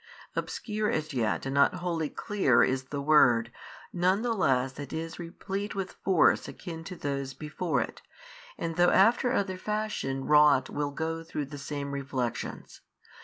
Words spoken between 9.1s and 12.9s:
other fashion wrought will go through the same reflections.